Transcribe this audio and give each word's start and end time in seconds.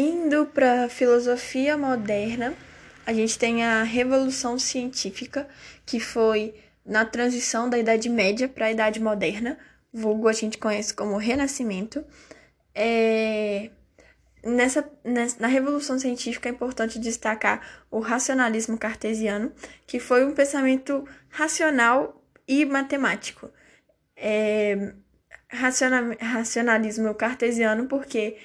Indo 0.00 0.46
para 0.46 0.88
filosofia 0.88 1.76
moderna, 1.76 2.54
a 3.04 3.12
gente 3.12 3.38
tem 3.38 3.62
a 3.62 3.82
Revolução 3.82 4.58
Científica, 4.58 5.46
que 5.84 6.00
foi 6.00 6.54
na 6.86 7.04
transição 7.04 7.68
da 7.68 7.76
Idade 7.76 8.08
Média 8.08 8.48
para 8.48 8.64
a 8.64 8.72
Idade 8.72 8.98
Moderna, 8.98 9.58
vulgo 9.92 10.26
a 10.26 10.32
gente 10.32 10.56
conhece 10.56 10.94
como 10.94 11.18
Renascimento. 11.18 12.02
É... 12.74 13.68
Nessa, 14.42 14.90
nessa, 15.04 15.38
na 15.38 15.48
Revolução 15.48 15.98
Científica 15.98 16.48
é 16.48 16.52
importante 16.52 16.98
destacar 16.98 17.84
o 17.90 18.00
racionalismo 18.00 18.78
cartesiano, 18.78 19.52
que 19.86 20.00
foi 20.00 20.24
um 20.24 20.32
pensamento 20.32 21.06
racional 21.28 22.24
e 22.48 22.64
matemático. 22.64 23.50
É, 24.16 24.94
raciona, 25.50 26.16
racionalismo 26.18 27.14
cartesiano, 27.14 27.86
porque 27.86 28.38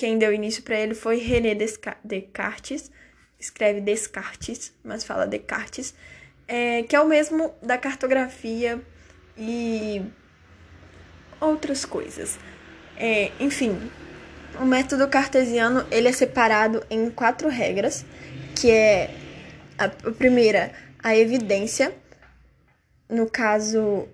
quem 0.00 0.16
deu 0.16 0.32
início 0.32 0.62
para 0.62 0.80
ele 0.80 0.94
foi 0.94 1.18
René 1.18 1.54
Descartes, 1.54 2.90
escreve 3.38 3.82
Descartes, 3.82 4.72
mas 4.82 5.04
fala 5.04 5.26
Descartes, 5.26 5.94
é, 6.48 6.82
que 6.84 6.96
é 6.96 7.00
o 7.02 7.06
mesmo 7.06 7.54
da 7.62 7.76
cartografia 7.76 8.80
e 9.36 10.00
outras 11.38 11.84
coisas. 11.84 12.38
É, 12.96 13.30
enfim, 13.38 13.78
o 14.58 14.64
método 14.64 15.06
cartesiano 15.06 15.86
ele 15.90 16.08
é 16.08 16.12
separado 16.12 16.82
em 16.88 17.10
quatro 17.10 17.50
regras, 17.50 18.06
que 18.58 18.70
é 18.70 19.14
a, 19.76 19.84
a 19.84 20.12
primeira, 20.12 20.72
a 21.02 21.14
evidência. 21.14 21.94
No 23.06 23.28
caso, 23.28 24.08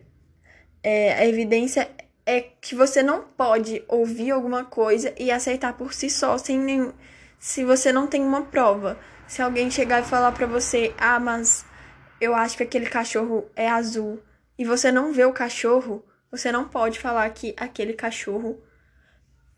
é, 0.82 1.12
a 1.12 1.24
evidência 1.24 1.88
é 2.26 2.40
que 2.60 2.74
você 2.74 3.02
não 3.02 3.22
pode 3.22 3.84
ouvir 3.86 4.32
alguma 4.32 4.64
coisa 4.64 5.14
e 5.16 5.30
aceitar 5.30 5.74
por 5.74 5.94
si 5.94 6.10
só, 6.10 6.36
sem 6.36 6.58
nenhum, 6.58 6.92
se 7.38 7.64
você 7.64 7.92
não 7.92 8.08
tem 8.08 8.22
uma 8.22 8.42
prova. 8.42 8.98
Se 9.28 9.40
alguém 9.40 9.70
chegar 9.70 10.02
e 10.02 10.06
falar 10.06 10.32
para 10.32 10.46
você, 10.46 10.92
ah, 10.98 11.18
mas 11.18 11.64
eu 12.20 12.34
acho 12.34 12.56
que 12.56 12.62
aquele 12.62 12.86
cachorro 12.86 13.48
é 13.54 13.68
azul, 13.68 14.20
e 14.58 14.64
você 14.64 14.90
não 14.90 15.12
vê 15.12 15.24
o 15.24 15.32
cachorro, 15.32 16.04
você 16.30 16.50
não 16.50 16.68
pode 16.68 16.98
falar 16.98 17.28
que 17.30 17.54
aquele 17.56 17.92
cachorro 17.92 18.60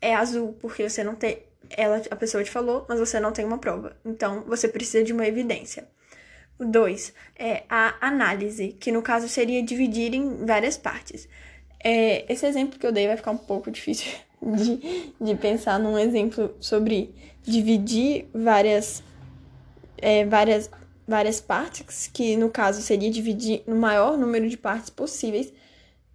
é 0.01 0.15
azul, 0.15 0.53
porque 0.59 0.87
você 0.87 1.03
não 1.03 1.15
tem. 1.15 1.43
Ela, 1.69 2.01
a 2.09 2.15
pessoa 2.15 2.43
te 2.43 2.49
falou, 2.49 2.85
mas 2.89 2.99
você 2.99 3.19
não 3.19 3.31
tem 3.31 3.45
uma 3.45 3.57
prova. 3.57 3.95
Então, 4.03 4.43
você 4.45 4.67
precisa 4.67 5.03
de 5.03 5.13
uma 5.13 5.27
evidência. 5.27 5.87
O 6.57 6.65
2 6.65 7.13
é 7.37 7.63
a 7.69 7.95
análise, 8.01 8.73
que 8.79 8.91
no 8.91 9.01
caso 9.01 9.29
seria 9.29 9.63
dividir 9.63 10.13
em 10.13 10.45
várias 10.45 10.77
partes. 10.77 11.27
É, 11.83 12.31
esse 12.31 12.45
exemplo 12.45 12.77
que 12.77 12.85
eu 12.85 12.91
dei 12.91 13.07
vai 13.07 13.15
ficar 13.17 13.31
um 13.31 13.37
pouco 13.37 13.71
difícil 13.71 14.11
de, 14.41 15.13
de 15.19 15.35
pensar 15.35 15.79
num 15.79 15.97
exemplo 15.97 16.55
sobre 16.59 17.13
dividir 17.41 18.29
várias, 18.33 19.01
é, 19.97 20.25
várias, 20.25 20.69
várias 21.07 21.39
partes, 21.39 22.07
que 22.07 22.35
no 22.35 22.49
caso 22.49 22.81
seria 22.81 23.09
dividir 23.09 23.63
no 23.65 23.75
maior 23.75 24.17
número 24.17 24.49
de 24.49 24.57
partes 24.57 24.89
possíveis, 24.89 25.53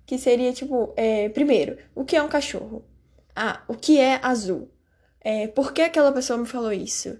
que 0.06 0.18
seria 0.18 0.52
tipo, 0.52 0.92
é, 0.96 1.28
primeiro, 1.30 1.78
o 1.94 2.04
que 2.04 2.16
é 2.16 2.22
um 2.22 2.28
cachorro? 2.28 2.84
Ah, 3.34 3.62
o 3.66 3.74
que 3.74 3.98
é 3.98 4.20
azul? 4.22 4.70
É, 5.20 5.46
por 5.48 5.72
que 5.72 5.80
aquela 5.80 6.12
pessoa 6.12 6.38
me 6.38 6.46
falou 6.46 6.72
isso? 6.72 7.18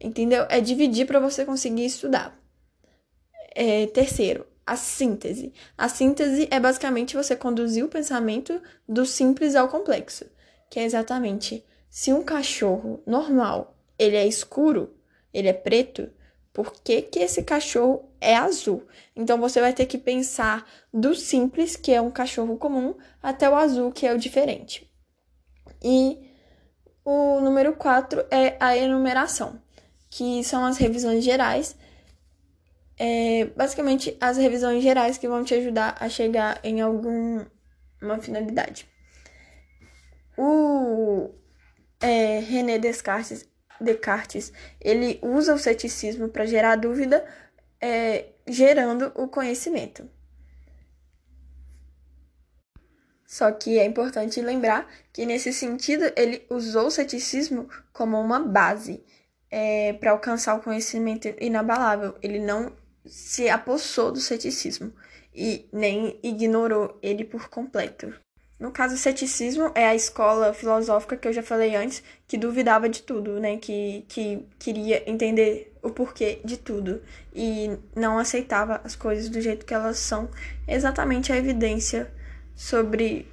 Entendeu? 0.00 0.44
É 0.50 0.60
dividir 0.60 1.06
para 1.06 1.20
você 1.20 1.44
conseguir 1.44 1.86
estudar. 1.86 2.36
É, 3.54 3.86
terceiro, 3.86 4.44
a 4.66 4.76
síntese. 4.76 5.52
A 5.76 5.88
síntese 5.88 6.48
é 6.50 6.58
basicamente 6.58 7.16
você 7.16 7.36
conduzir 7.36 7.84
o 7.84 7.88
pensamento 7.88 8.60
do 8.88 9.04
simples 9.04 9.54
ao 9.54 9.68
complexo, 9.68 10.26
que 10.70 10.80
é 10.80 10.84
exatamente 10.84 11.64
se 11.90 12.12
um 12.12 12.22
cachorro 12.22 13.02
normal 13.06 13.76
ele 13.98 14.16
é 14.16 14.26
escuro, 14.26 14.94
ele 15.32 15.48
é 15.48 15.52
preto, 15.52 16.10
por 16.52 16.72
que, 16.72 17.02
que 17.02 17.18
esse 17.18 17.42
cachorro 17.42 18.08
é 18.20 18.36
azul? 18.36 18.86
Então 19.14 19.38
você 19.38 19.60
vai 19.60 19.72
ter 19.72 19.86
que 19.86 19.98
pensar 19.98 20.64
do 20.92 21.14
simples, 21.14 21.76
que 21.76 21.92
é 21.92 22.00
um 22.00 22.10
cachorro 22.10 22.56
comum, 22.56 22.94
até 23.22 23.50
o 23.50 23.56
azul, 23.56 23.90
que 23.90 24.06
é 24.06 24.14
o 24.14 24.18
diferente. 24.18 24.88
E 25.82 26.18
o 27.04 27.40
número 27.40 27.74
4 27.74 28.24
é 28.30 28.56
a 28.60 28.76
enumeração, 28.76 29.60
que 30.08 30.44
são 30.44 30.64
as 30.64 30.78
revisões 30.78 31.24
gerais 31.24 31.76
é, 32.98 33.46
basicamente 33.56 34.16
as 34.20 34.36
revisões 34.36 34.82
gerais 34.82 35.18
que 35.18 35.28
vão 35.28 35.44
te 35.44 35.54
ajudar 35.54 35.96
a 35.98 36.08
chegar 36.08 36.60
em 36.62 36.80
alguma 36.80 37.46
finalidade. 38.20 38.88
O 40.36 41.30
é, 42.00 42.40
René 42.40 42.78
Descartes, 42.78 43.48
Descartes 43.80 44.52
ele 44.80 45.18
usa 45.22 45.54
o 45.54 45.58
ceticismo 45.58 46.28
para 46.28 46.46
gerar 46.46 46.76
dúvida, 46.76 47.24
é, 47.80 48.26
gerando 48.46 49.12
o 49.14 49.28
conhecimento. 49.28 50.08
Só 53.26 53.50
que 53.50 53.80
é 53.80 53.84
importante 53.84 54.40
lembrar 54.40 54.88
que, 55.12 55.26
nesse 55.26 55.52
sentido, 55.52 56.04
ele 56.14 56.46
usou 56.48 56.86
o 56.86 56.90
ceticismo 56.90 57.68
como 57.92 58.20
uma 58.20 58.38
base 58.38 59.04
é, 59.50 59.92
para 59.94 60.12
alcançar 60.12 60.54
o 60.54 60.62
conhecimento 60.62 61.34
inabalável. 61.40 62.16
Ele 62.22 62.38
não 62.38 62.72
se 63.06 63.48
apossou 63.48 64.12
do 64.12 64.20
ceticismo 64.20 64.92
e 65.34 65.66
nem 65.72 66.18
ignorou 66.22 66.98
ele 67.02 67.24
por 67.24 67.48
completo. 67.48 68.14
No 68.58 68.70
caso, 68.70 68.94
o 68.94 68.98
ceticismo 68.98 69.72
é 69.74 69.86
a 69.86 69.94
escola 69.94 70.54
filosófica 70.54 71.16
que 71.16 71.26
eu 71.26 71.32
já 71.32 71.42
falei 71.42 71.74
antes, 71.74 72.02
que 72.26 72.38
duvidava 72.38 72.88
de 72.88 73.02
tudo, 73.02 73.40
né? 73.40 73.56
Que, 73.56 74.04
que 74.08 74.46
queria 74.58 75.08
entender 75.10 75.74
o 75.82 75.90
porquê 75.90 76.38
de 76.44 76.56
tudo 76.56 77.02
e 77.34 77.76
não 77.94 78.16
aceitava 78.16 78.80
as 78.84 78.94
coisas 78.94 79.28
do 79.28 79.40
jeito 79.40 79.66
que 79.66 79.74
elas 79.74 79.98
são, 79.98 80.30
exatamente 80.66 81.32
a 81.32 81.36
evidência 81.36 82.10
sobre 82.54 83.28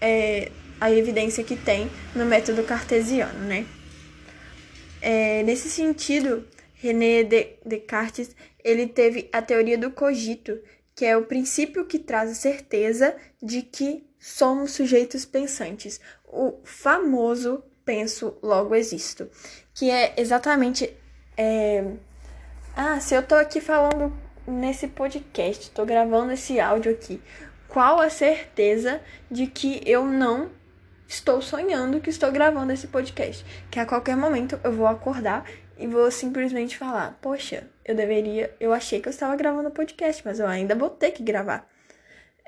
é, 0.00 0.50
a 0.80 0.90
evidência 0.90 1.44
que 1.44 1.56
tem 1.56 1.90
no 2.14 2.24
método 2.24 2.62
cartesiano, 2.62 3.40
né? 3.40 3.66
É, 5.02 5.42
nesse 5.42 5.68
sentido, 5.68 6.46
René 6.74 7.24
Descartes 7.66 8.34
ele 8.64 8.86
teve 8.86 9.28
a 9.32 9.42
teoria 9.42 9.76
do 9.76 9.90
cogito, 9.90 10.60
que 10.94 11.04
é 11.04 11.16
o 11.16 11.24
princípio 11.24 11.84
que 11.86 11.98
traz 11.98 12.30
a 12.30 12.34
certeza 12.34 13.16
de 13.42 13.62
que 13.62 14.06
somos 14.18 14.72
sujeitos 14.72 15.24
pensantes. 15.24 16.00
O 16.26 16.60
famoso 16.64 17.64
penso, 17.84 18.36
logo 18.42 18.74
existo, 18.74 19.28
que 19.74 19.90
é 19.90 20.14
exatamente. 20.16 20.94
É... 21.36 21.84
Ah, 22.76 23.00
se 23.00 23.14
eu 23.14 23.22
tô 23.22 23.34
aqui 23.34 23.60
falando 23.60 24.12
nesse 24.46 24.86
podcast, 24.88 25.70
tô 25.70 25.84
gravando 25.84 26.32
esse 26.32 26.60
áudio 26.60 26.92
aqui, 26.92 27.20
qual 27.68 28.00
a 28.00 28.10
certeza 28.10 29.00
de 29.30 29.46
que 29.46 29.82
eu 29.84 30.04
não 30.04 30.50
estou 31.08 31.42
sonhando 31.42 32.00
que 32.00 32.10
estou 32.10 32.30
gravando 32.30 32.72
esse 32.72 32.86
podcast? 32.86 33.44
Que 33.70 33.80
a 33.80 33.86
qualquer 33.86 34.16
momento 34.16 34.58
eu 34.62 34.72
vou 34.72 34.86
acordar 34.86 35.44
e 35.80 35.86
vou 35.86 36.10
simplesmente 36.10 36.76
falar: 36.76 37.18
Poxa, 37.20 37.68
eu 37.84 37.94
deveria. 37.94 38.54
Eu 38.60 38.72
achei 38.72 39.00
que 39.00 39.08
eu 39.08 39.10
estava 39.10 39.34
gravando 39.34 39.70
podcast, 39.70 40.22
mas 40.24 40.38
eu 40.38 40.46
ainda 40.46 40.74
vou 40.74 40.90
ter 40.90 41.10
que 41.10 41.22
gravar. 41.22 41.68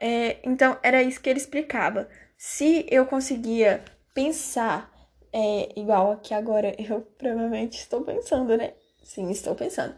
É, 0.01 0.39
então, 0.45 0.79
era 0.83 1.03
isso 1.03 1.21
que 1.21 1.31
ele 1.31 1.39
explicava. 1.39 2.09
Se 2.37 2.87
eu 2.91 3.07
conseguia 3.07 3.83
pensar, 4.13 4.93
é, 5.33 5.69
igual 5.77 6.13
aqui 6.13 6.35
agora, 6.35 6.75
eu 6.79 7.01
provavelmente 7.17 7.79
estou 7.79 8.03
pensando, 8.03 8.57
né? 8.57 8.75
Sim, 9.03 9.31
estou 9.31 9.55
pensando. 9.55 9.95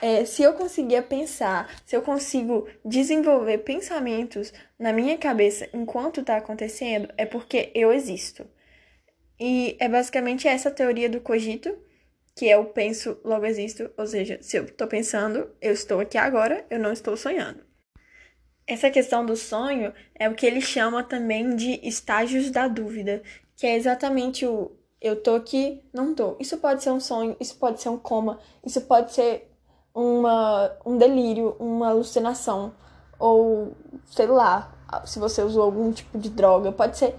É, 0.00 0.24
se 0.24 0.42
eu 0.42 0.54
conseguia 0.54 1.02
pensar, 1.02 1.70
se 1.84 1.94
eu 1.96 2.02
consigo 2.02 2.66
desenvolver 2.84 3.58
pensamentos 3.58 4.52
na 4.78 4.92
minha 4.92 5.18
cabeça 5.18 5.68
enquanto 5.74 6.20
está 6.20 6.36
acontecendo, 6.36 7.08
é 7.16 7.26
porque 7.26 7.70
eu 7.74 7.92
existo. 7.92 8.46
E 9.38 9.76
é 9.78 9.88
basicamente 9.88 10.48
essa 10.48 10.70
teoria 10.70 11.08
do 11.08 11.20
cogito 11.20 11.76
que 12.36 12.50
é 12.50 12.56
o 12.58 12.66
penso, 12.66 13.18
logo 13.24 13.46
existo, 13.46 13.90
ou 13.96 14.06
seja, 14.06 14.38
se 14.42 14.58
eu 14.58 14.64
estou 14.64 14.86
pensando, 14.86 15.50
eu 15.60 15.72
estou 15.72 16.00
aqui 16.00 16.18
agora, 16.18 16.66
eu 16.68 16.78
não 16.78 16.92
estou 16.92 17.16
sonhando. 17.16 17.60
Essa 18.66 18.90
questão 18.90 19.24
do 19.24 19.34
sonho 19.34 19.92
é 20.14 20.28
o 20.28 20.34
que 20.34 20.44
ele 20.44 20.60
chama 20.60 21.02
também 21.02 21.56
de 21.56 21.80
estágios 21.82 22.50
da 22.50 22.68
dúvida, 22.68 23.22
que 23.56 23.66
é 23.66 23.74
exatamente 23.74 24.44
o 24.44 24.76
eu 25.00 25.22
tô 25.22 25.34
aqui, 25.34 25.82
não 25.92 26.14
tô. 26.14 26.36
Isso 26.40 26.58
pode 26.58 26.82
ser 26.82 26.90
um 26.90 27.00
sonho, 27.00 27.36
isso 27.38 27.56
pode 27.56 27.80
ser 27.80 27.90
um 27.90 27.98
coma, 27.98 28.38
isso 28.64 28.80
pode 28.82 29.12
ser 29.12 29.50
uma, 29.94 30.76
um 30.84 30.98
delírio, 30.98 31.56
uma 31.58 31.88
alucinação, 31.88 32.74
ou 33.18 33.74
sei 34.06 34.26
lá, 34.26 34.74
se 35.06 35.18
você 35.18 35.42
usou 35.42 35.62
algum 35.62 35.92
tipo 35.92 36.18
de 36.18 36.28
droga, 36.28 36.72
pode 36.72 36.98
ser 36.98 37.14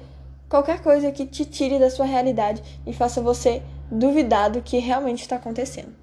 qualquer 0.49 0.81
coisa 0.83 1.11
que 1.11 1.25
te 1.25 1.45
tire 1.45 1.79
da 1.79 1.89
sua 1.89 2.05
realidade 2.05 2.61
e 2.85 2.93
faça 2.93 3.21
você 3.21 3.63
duvidar 3.92 4.50
do 4.50 4.62
que 4.62 4.78
realmente 4.78 5.22
está 5.22 5.36
acontecendo. 5.36 5.95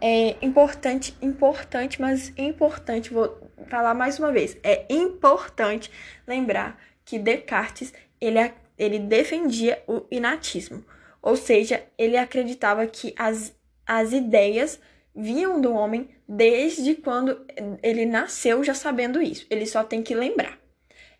É 0.00 0.36
importante, 0.42 1.16
importante, 1.22 2.00
mas 2.00 2.32
importante, 2.36 3.12
vou 3.12 3.40
falar 3.68 3.94
mais 3.94 4.18
uma 4.18 4.32
vez, 4.32 4.56
é 4.62 4.84
importante 4.90 5.90
lembrar 6.26 6.78
que 7.04 7.18
Descartes 7.18 7.92
ele, 8.20 8.38
ele 8.78 8.98
defendia 8.98 9.82
o 9.86 10.02
inatismo. 10.10 10.84
Ou 11.20 11.36
seja, 11.36 11.84
ele 11.96 12.16
acreditava 12.16 12.86
que 12.86 13.14
as, 13.16 13.54
as 13.86 14.12
ideias 14.12 14.80
vinham 15.14 15.60
do 15.60 15.72
homem 15.72 16.08
desde 16.28 16.94
quando 16.96 17.46
ele 17.82 18.06
nasceu 18.06 18.64
já 18.64 18.74
sabendo 18.74 19.20
isso. 19.20 19.46
Ele 19.50 19.66
só 19.66 19.84
tem 19.84 20.02
que 20.02 20.14
lembrar. 20.14 20.58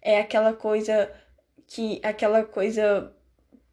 É 0.00 0.19
aquela 0.19 0.52
coisa 0.52 1.11
que 1.67 2.00
aquela 2.02 2.43
coisa 2.44 3.14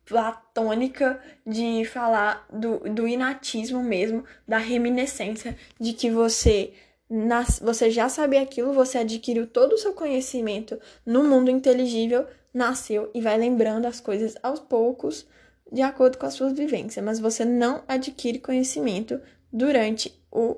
platônica 0.09 1.21
de 1.45 1.85
falar 1.85 2.47
do, 2.51 2.79
do 2.79 3.07
inatismo 3.07 3.83
mesmo, 3.83 4.25
da 4.47 4.57
reminiscência, 4.57 5.55
de 5.79 5.93
que 5.93 6.09
você 6.09 6.73
nas, 7.07 7.59
você 7.59 7.91
já 7.91 8.09
sabia 8.09 8.41
aquilo, 8.41 8.73
você 8.73 8.97
adquiriu 8.97 9.45
todo 9.45 9.73
o 9.73 9.77
seu 9.77 9.93
conhecimento 9.93 10.79
no 11.05 11.23
mundo 11.23 11.51
inteligível, 11.51 12.25
nasceu 12.51 13.11
e 13.13 13.21
vai 13.21 13.37
lembrando 13.37 13.85
as 13.85 14.01
coisas 14.01 14.35
aos 14.41 14.59
poucos, 14.59 15.27
de 15.71 15.83
acordo 15.83 16.17
com 16.17 16.25
as 16.25 16.33
suas 16.33 16.53
vivências, 16.53 17.05
mas 17.05 17.19
você 17.19 17.45
não 17.45 17.83
adquire 17.87 18.39
conhecimento 18.39 19.21
durante 19.53 20.11
o, 20.31 20.57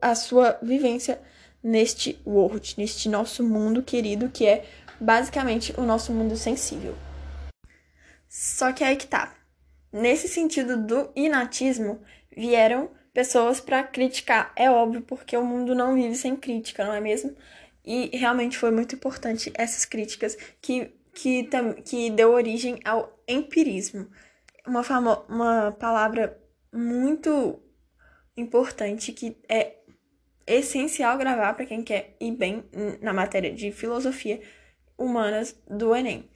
a 0.00 0.14
sua 0.14 0.58
vivência 0.62 1.20
neste 1.62 2.20
world, 2.24 2.74
neste 2.78 3.08
nosso 3.08 3.42
mundo 3.42 3.82
querido, 3.82 4.28
que 4.28 4.46
é 4.46 4.64
basicamente 5.00 5.74
o 5.76 5.82
nosso 5.82 6.12
mundo 6.12 6.36
sensível. 6.36 6.94
Só 8.30 8.72
que 8.72 8.84
aí 8.84 8.94
que 8.94 9.08
tá. 9.08 9.34
Nesse 9.92 10.28
sentido 10.28 10.76
do 10.76 11.10
inatismo, 11.16 12.00
vieram 12.34 12.88
pessoas 13.12 13.60
para 13.60 13.82
criticar. 13.82 14.52
É 14.54 14.70
óbvio, 14.70 15.02
porque 15.02 15.36
o 15.36 15.44
mundo 15.44 15.74
não 15.74 15.96
vive 15.96 16.14
sem 16.14 16.36
crítica, 16.36 16.84
não 16.84 16.94
é 16.94 17.00
mesmo? 17.00 17.36
E 17.84 18.16
realmente 18.16 18.56
foi 18.56 18.70
muito 18.70 18.94
importante 18.94 19.52
essas 19.56 19.84
críticas 19.84 20.36
que, 20.62 20.94
que, 21.12 21.48
que 21.84 22.10
deu 22.10 22.30
origem 22.30 22.78
ao 22.84 23.20
empirismo. 23.26 24.08
Uma, 24.64 24.84
famo 24.84 25.24
uma 25.28 25.72
palavra 25.72 26.40
muito 26.72 27.60
importante 28.36 29.12
que 29.12 29.36
é 29.48 29.74
essencial 30.46 31.18
gravar 31.18 31.54
para 31.54 31.66
quem 31.66 31.82
quer 31.82 32.14
ir 32.20 32.30
bem 32.30 32.64
na 33.00 33.12
matéria 33.12 33.52
de 33.52 33.72
filosofia 33.72 34.40
humanas 34.96 35.60
do 35.68 35.96
Enem. 35.96 36.30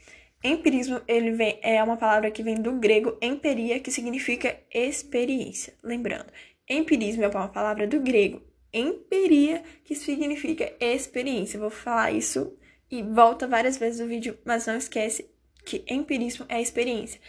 Empirismo 0.44 1.00
ele 1.08 1.32
vem, 1.32 1.58
é 1.62 1.82
uma 1.82 1.96
palavra 1.96 2.30
que 2.30 2.42
vem 2.42 2.56
do 2.56 2.72
grego 2.72 3.16
emperia, 3.20 3.80
que 3.80 3.90
significa 3.90 4.60
experiência. 4.70 5.72
Lembrando, 5.82 6.26
empirismo 6.68 7.24
é 7.24 7.28
uma 7.28 7.48
palavra 7.48 7.86
do 7.86 7.98
grego 7.98 8.42
emperia, 8.74 9.62
que 9.84 9.94
significa 9.94 10.72
experiência. 10.80 11.60
Vou 11.60 11.70
falar 11.70 12.12
isso 12.12 12.52
e 12.90 13.02
volta 13.02 13.46
várias 13.46 13.78
vezes 13.78 14.00
no 14.00 14.08
vídeo, 14.08 14.36
mas 14.44 14.66
não 14.66 14.76
esquece 14.76 15.30
que 15.64 15.84
empirismo 15.88 16.44
é 16.48 16.60
experiência. 16.60 17.20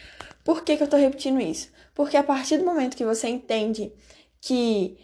Por 0.44 0.64
que, 0.64 0.76
que 0.76 0.84
eu 0.84 0.86
estou 0.86 1.00
repetindo 1.00 1.40
isso? 1.40 1.72
Porque 1.94 2.18
a 2.18 2.24
partir 2.24 2.58
do 2.58 2.66
momento 2.66 2.98
que 2.98 3.06
você 3.06 3.30
entende 3.30 3.94
que 4.42 4.98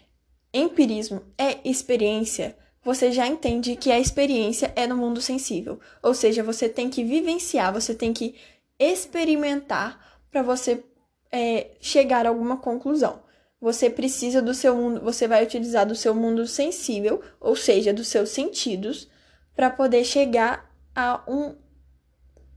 empirismo 0.53 1.21
é 1.37 1.57
experiência, 1.63 2.57
você 2.83 3.11
já 3.11 3.27
entende 3.27 3.75
que 3.75 3.91
a 3.91 3.99
experiência 3.99 4.73
é 4.75 4.87
no 4.87 4.97
mundo 4.97 5.21
sensível. 5.21 5.79
Ou 6.01 6.13
seja, 6.13 6.43
você 6.43 6.67
tem 6.67 6.89
que 6.89 7.03
vivenciar, 7.03 7.71
você 7.71 7.93
tem 7.93 8.11
que 8.11 8.35
experimentar 8.79 10.19
para 10.31 10.41
você 10.41 10.83
é, 11.31 11.71
chegar 11.79 12.25
a 12.25 12.29
alguma 12.29 12.57
conclusão. 12.57 13.21
Você 13.59 13.89
precisa 13.89 14.41
do 14.41 14.55
seu 14.55 14.75
mundo, 14.75 15.01
você 15.01 15.27
vai 15.27 15.43
utilizar 15.43 15.85
do 15.85 15.95
seu 15.95 16.15
mundo 16.15 16.47
sensível, 16.47 17.21
ou 17.39 17.55
seja, 17.55 17.93
dos 17.93 18.07
seus 18.07 18.29
sentidos, 18.29 19.07
para 19.55 19.69
poder 19.69 20.03
chegar 20.03 20.73
a 20.95 21.23
um, 21.27 21.55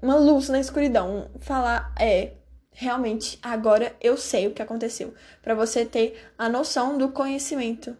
uma 0.00 0.16
luz 0.16 0.48
na 0.48 0.58
escuridão. 0.58 1.30
Falar, 1.40 1.94
é, 2.00 2.32
realmente, 2.70 3.38
agora 3.42 3.94
eu 4.00 4.16
sei 4.16 4.46
o 4.46 4.52
que 4.52 4.62
aconteceu. 4.62 5.12
Para 5.42 5.54
você 5.54 5.84
ter 5.84 6.18
a 6.38 6.48
noção 6.48 6.96
do 6.96 7.10
conhecimento 7.10 7.94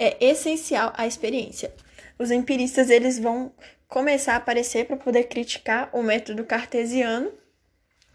é 0.00 0.16
essencial 0.18 0.94
a 0.96 1.06
experiência. 1.06 1.72
Os 2.18 2.30
empiristas 2.30 2.88
eles 2.88 3.18
vão 3.18 3.52
começar 3.86 4.32
a 4.32 4.36
aparecer 4.36 4.86
para 4.86 4.96
poder 4.96 5.24
criticar 5.24 5.90
o 5.92 6.02
método 6.02 6.44
cartesiano, 6.44 7.30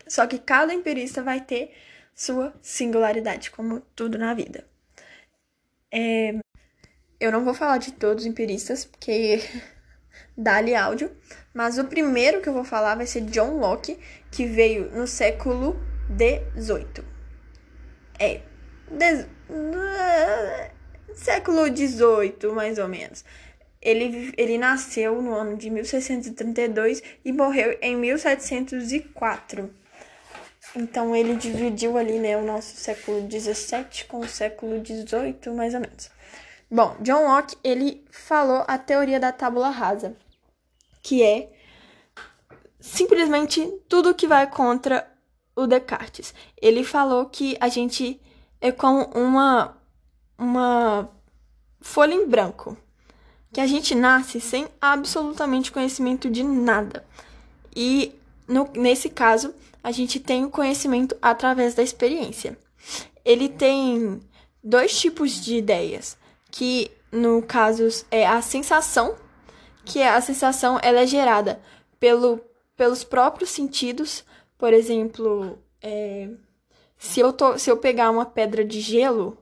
só 0.08 0.26
que 0.26 0.40
cada 0.40 0.74
empirista 0.74 1.22
vai 1.22 1.40
ter 1.40 1.76
sua 2.16 2.54
singularidade, 2.62 3.52
como 3.52 3.82
tudo 3.96 4.18
na 4.18 4.34
vida. 4.34 4.66
É... 5.92 6.36
Eu 7.20 7.32
não 7.32 7.46
vou 7.46 7.54
falar 7.54 7.78
de 7.78 7.92
todos 7.94 8.24
os 8.24 8.30
empiristas, 8.30 8.86
porque 8.86 9.42
dá-lhe 10.36 10.74
áudio, 10.74 11.16
mas 11.54 11.78
o 11.78 11.86
primeiro 11.86 12.42
que 12.42 12.50
eu 12.50 12.54
vou 12.54 12.64
falar 12.64 12.96
vai 12.96 13.06
ser 13.06 13.22
John 13.22 13.60
Locke, 13.60 14.00
que 14.32 14.46
veio 14.46 14.90
no 14.92 15.06
século 15.06 15.80
XVIII. 16.18 17.06
É. 18.20 18.42
Des 18.90 19.26
século 21.16 21.66
XVIII, 21.68 22.52
mais 22.54 22.78
ou 22.78 22.88
menos. 22.88 23.24
Ele, 23.82 24.34
ele 24.38 24.58
nasceu 24.58 25.22
no 25.22 25.34
ano 25.34 25.58
de 25.58 25.70
1632 25.70 27.04
e 27.24 27.32
morreu 27.32 27.78
em 27.82 27.96
1704. 27.96 29.70
Então 30.76 31.16
ele 31.16 31.36
dividiu 31.36 31.98
ali, 31.98 32.20
né, 32.20 32.36
o 32.36 32.44
nosso 32.44 32.76
século 32.76 33.30
XVII 33.30 34.06
com 34.08 34.20
o 34.20 34.28
século 34.28 34.84
XVIII, 34.84 35.56
mais 35.56 35.74
ou 35.74 35.82
menos. 35.82 36.10
Bom, 36.70 36.98
John 37.00 37.28
Locke, 37.28 37.56
ele 37.64 38.04
falou 38.10 38.64
a 38.68 38.78
teoria 38.78 39.20
da 39.20 39.32
tábula 39.32 39.70
rasa, 39.70 40.16
que 41.02 41.24
é 41.24 41.52
simplesmente 42.80 43.66
tudo 43.88 44.16
que 44.16 44.28
vai 44.28 44.50
contra 44.50 45.08
o 45.56 45.68
Descartes. 45.68 46.34
Ele 46.60 46.84
falou 46.84 47.28
que 47.28 47.56
a 47.60 47.70
gente 47.70 48.20
é 48.60 48.72
como 48.72 49.06
uma 49.14 49.78
uma 50.38 51.10
folha 51.82 52.14
em 52.14 52.28
branco, 52.28 52.78
que 53.54 53.62
a 53.62 53.68
gente 53.68 53.96
nasce 53.96 54.42
sem 54.42 54.68
absolutamente 54.82 55.72
conhecimento 55.72 56.30
de 56.30 56.44
nada. 56.44 57.06
E 57.76 58.14
no, 58.48 58.70
nesse 58.76 59.10
caso, 59.10 59.54
a 59.84 59.92
gente 59.92 60.20
tem 60.20 60.44
o 60.46 60.50
conhecimento 60.50 61.16
através 61.22 61.76
da 61.76 61.84
experiência. 61.84 62.58
Ele 63.24 63.48
tem 63.48 64.20
dois 64.64 65.00
tipos 65.00 65.44
de 65.44 65.56
ideias, 65.58 66.18
que 66.52 66.92
no 67.12 67.42
caso 67.42 67.88
é 68.12 68.26
a 68.26 68.42
sensação, 68.42 69.16
que 69.84 70.00
é 70.00 70.10
a 70.10 70.22
sensação 70.22 70.80
ela 70.82 71.02
é 71.02 71.08
gerada 71.08 71.62
pelo, 72.00 72.42
pelos 72.76 73.04
próprios 73.04 73.52
sentidos, 73.52 74.24
por 74.58 74.74
exemplo, 74.74 75.58
é, 75.82 76.30
se, 76.98 77.20
eu 77.20 77.36
se 77.58 77.70
eu 77.70 77.78
pegar 77.78 78.10
uma 78.10 78.26
pedra 78.26 78.66
de 78.66 78.80
gelo, 78.80 79.38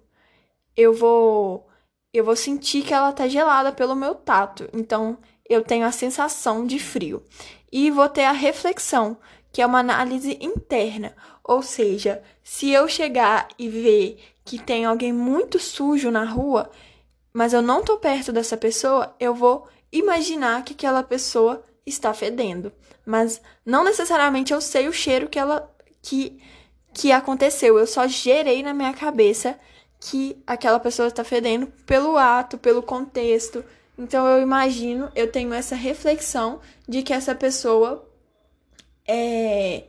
eu 0.76 0.94
vou 0.94 1.68
eu 2.14 2.24
vou 2.24 2.36
sentir 2.36 2.84
que 2.84 2.94
ela 2.94 3.12
tá 3.12 3.28
gelada 3.28 3.72
pelo 3.72 3.96
meu 3.96 4.14
tato. 4.14 4.70
Então, 4.72 5.18
eu 5.50 5.64
tenho 5.64 5.86
a 5.86 5.92
sensação 5.92 6.66
de 6.66 6.78
frio. 6.78 7.24
E 7.72 7.90
vou 7.90 8.08
ter 8.08 8.26
a 8.26 8.32
reflexão, 8.32 9.18
que 9.52 9.64
é 9.64 9.66
uma 9.66 9.80
análise 9.80 10.38
interna. 10.40 11.16
Ou 11.44 11.64
seja, 11.64 12.22
se 12.44 12.70
eu 12.70 12.88
chegar 12.88 13.48
e 13.58 13.68
ver 13.68 14.20
que 14.46 14.60
tem 14.60 14.86
alguém 14.86 15.12
muito 15.12 15.58
sujo 15.58 16.12
na 16.12 16.24
rua, 16.24 16.70
mas 17.34 17.52
eu 17.52 17.64
não 17.64 17.84
tô 17.84 17.98
perto 17.98 18.32
dessa 18.32 18.56
pessoa, 18.56 19.16
eu 19.20 19.34
vou 19.34 19.68
imaginar 19.92 20.64
que 20.64 20.74
aquela 20.74 21.02
pessoa 21.02 21.64
está 21.84 22.14
fedendo. 22.14 22.72
Mas 23.04 23.42
não 23.66 23.84
necessariamente 23.84 24.54
eu 24.54 24.62
sei 24.62 24.88
o 24.88 24.94
cheiro 24.94 25.28
que 25.28 25.40
ela 25.40 25.70
que 26.02 26.40
que 26.94 27.12
aconteceu. 27.12 27.80
Eu 27.80 27.88
só 27.88 28.08
gerei 28.08 28.62
na 28.62 28.72
minha 28.72 28.94
cabeça 28.94 29.60
que 30.06 30.44
aquela 30.46 30.80
pessoa 30.82 31.08
está 31.08 31.24
fedendo 31.24 31.68
pelo 31.86 32.18
ato, 32.18 32.58
pelo 32.58 32.84
contexto. 32.84 33.64
Então 33.98 34.28
eu 34.28 34.42
imagino, 34.42 35.10
eu 35.16 35.32
tenho 35.32 35.54
essa 35.54 35.76
reflexão 35.76 36.60
de 36.88 37.02
que 37.04 37.14
essa 37.14 37.34
pessoa 37.34 38.06
é, 39.08 39.86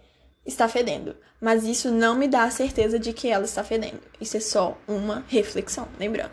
está 0.47 0.69
fedendo. 0.69 1.17
Mas 1.41 1.65
isso 1.65 1.91
não 1.91 2.15
me 2.15 2.29
dá 2.29 2.45
a 2.45 2.51
certeza 2.51 2.97
de 2.97 3.13
que 3.13 3.29
ela 3.29 3.45
está 3.45 3.65
fedendo. 3.65 4.01
Isso 4.21 4.37
é 4.37 4.41
só 4.41 4.79
uma 4.87 5.25
reflexão, 5.27 5.89
lembrando. 5.99 6.33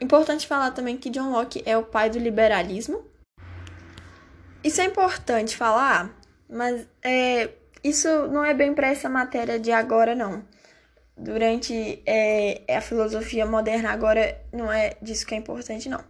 Importante 0.00 0.44
falar 0.44 0.72
também 0.72 0.96
que 0.96 1.10
John 1.10 1.30
Locke 1.30 1.62
é 1.64 1.78
o 1.78 1.84
pai 1.84 2.10
do 2.10 2.18
liberalismo. 2.18 3.04
Isso 4.64 4.80
é 4.80 4.84
importante 4.84 5.56
falar, 5.56 6.12
mas 6.50 6.88
é, 7.04 7.50
isso 7.84 8.08
não 8.26 8.44
é 8.44 8.52
bem 8.52 8.74
para 8.74 8.88
essa 8.88 9.08
matéria 9.08 9.60
de 9.60 9.70
agora, 9.70 10.16
não 10.16 10.42
durante 11.18 12.02
é, 12.06 12.62
a 12.76 12.80
filosofia 12.80 13.44
moderna, 13.44 13.90
agora 13.90 14.40
não 14.52 14.70
é 14.72 14.96
disso 15.02 15.26
que 15.26 15.34
é 15.34 15.38
importante, 15.38 15.88
não. 15.88 16.02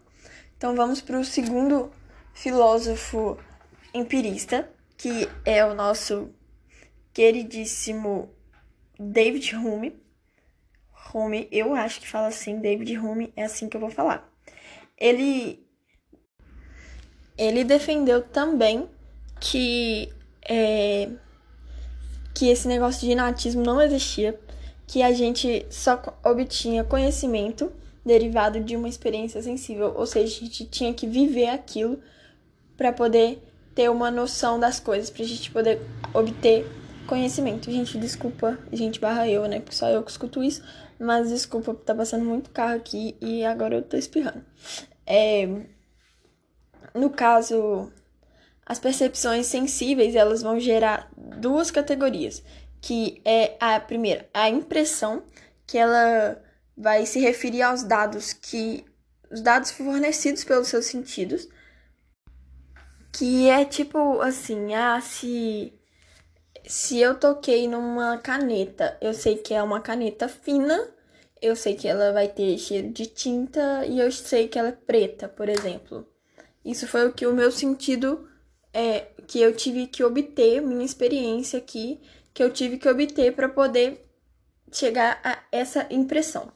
Então 0.56 0.74
vamos 0.74 1.00
para 1.00 1.18
o 1.18 1.24
segundo 1.24 1.90
filósofo 2.34 3.38
empirista, 3.94 4.70
que 4.96 5.28
é 5.44 5.64
o 5.64 5.74
nosso 5.74 6.30
queridíssimo 7.12 8.30
David 8.98 9.56
Hume. 9.56 10.00
Hume, 11.14 11.48
eu 11.50 11.74
acho 11.74 12.00
que 12.00 12.08
fala 12.08 12.28
assim, 12.28 12.60
David 12.60 12.98
Hume, 12.98 13.32
é 13.34 13.44
assim 13.44 13.68
que 13.68 13.76
eu 13.76 13.80
vou 13.80 13.90
falar. 13.90 14.28
Ele 14.96 15.64
ele 17.36 17.62
defendeu 17.62 18.20
também 18.20 18.90
que 19.40 20.12
é, 20.48 21.08
que 22.34 22.48
esse 22.48 22.66
negócio 22.66 23.00
de 23.00 23.12
inatismo 23.12 23.62
não 23.62 23.80
existia, 23.80 24.38
que 24.88 25.02
a 25.02 25.12
gente 25.12 25.66
só 25.70 26.02
obtinha 26.24 26.82
conhecimento 26.82 27.70
derivado 28.04 28.58
de 28.58 28.74
uma 28.74 28.88
experiência 28.88 29.42
sensível, 29.42 29.92
ou 29.94 30.06
seja, 30.06 30.26
a 30.26 30.40
gente 30.40 30.64
tinha 30.64 30.94
que 30.94 31.06
viver 31.06 31.50
aquilo 31.50 32.00
para 32.74 32.90
poder 32.90 33.42
ter 33.74 33.90
uma 33.90 34.10
noção 34.10 34.58
das 34.58 34.80
coisas, 34.80 35.10
pra 35.10 35.24
gente 35.24 35.50
poder 35.50 35.80
obter 36.14 36.66
conhecimento. 37.06 37.70
Gente, 37.70 37.98
desculpa, 37.98 38.58
gente 38.72 38.98
barra 38.98 39.28
eu, 39.28 39.46
né? 39.46 39.60
Porque 39.60 39.76
só 39.76 39.88
eu 39.90 40.02
que 40.02 40.10
escuto 40.10 40.42
isso, 40.42 40.62
mas 40.98 41.28
desculpa, 41.28 41.74
tá 41.74 41.94
passando 41.94 42.24
muito 42.24 42.48
carro 42.50 42.74
aqui 42.74 43.14
e 43.20 43.44
agora 43.44 43.74
eu 43.74 43.82
tô 43.82 43.96
espirrando. 43.96 44.42
É, 45.06 45.46
no 46.94 47.10
caso, 47.10 47.92
as 48.64 48.78
percepções 48.78 49.46
sensíveis, 49.46 50.14
elas 50.14 50.42
vão 50.42 50.58
gerar 50.58 51.10
duas 51.16 51.70
categorias, 51.70 52.42
que 52.80 53.20
é 53.24 53.56
a 53.60 53.78
primeira, 53.80 54.28
a 54.32 54.48
impressão, 54.48 55.22
que 55.66 55.76
ela 55.76 56.42
vai 56.76 57.04
se 57.06 57.18
referir 57.20 57.62
aos 57.62 57.82
dados 57.82 58.32
que 58.32 58.84
os 59.30 59.40
dados 59.40 59.70
fornecidos 59.70 60.44
pelos 60.44 60.68
seus 60.68 60.86
sentidos, 60.86 61.48
que 63.12 63.48
é 63.48 63.64
tipo 63.64 64.20
assim, 64.20 64.74
ah, 64.74 65.00
se 65.00 65.72
se 66.66 66.98
eu 67.00 67.18
toquei 67.18 67.66
numa 67.66 68.18
caneta, 68.18 68.96
eu 69.00 69.14
sei 69.14 69.36
que 69.36 69.54
é 69.54 69.62
uma 69.62 69.80
caneta 69.80 70.28
fina, 70.28 70.78
eu 71.40 71.56
sei 71.56 71.74
que 71.74 71.88
ela 71.88 72.12
vai 72.12 72.28
ter 72.28 72.58
cheiro 72.58 72.90
de 72.90 73.06
tinta 73.06 73.86
e 73.86 73.98
eu 73.98 74.12
sei 74.12 74.48
que 74.48 74.58
ela 74.58 74.68
é 74.68 74.72
preta, 74.72 75.28
por 75.28 75.48
exemplo. 75.48 76.06
Isso 76.64 76.86
foi 76.86 77.06
o 77.08 77.12
que 77.12 77.26
o 77.26 77.32
meu 77.34 77.50
sentido 77.50 78.28
é 78.72 79.06
que 79.26 79.40
eu 79.40 79.54
tive 79.56 79.86
que 79.86 80.04
obter, 80.04 80.60
minha 80.60 80.84
experiência 80.84 81.58
aqui, 81.58 82.00
que 82.38 82.44
eu 82.44 82.52
tive 82.52 82.78
que 82.78 82.88
obter 82.88 83.32
para 83.32 83.48
poder 83.48 84.00
chegar 84.70 85.20
a 85.24 85.38
essa 85.50 85.88
impressão. 85.90 86.52